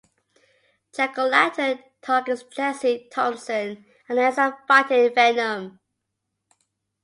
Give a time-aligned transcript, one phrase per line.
[0.95, 5.79] Jack O'Lantern targets Jessie Thompson and ends up fighting Venom.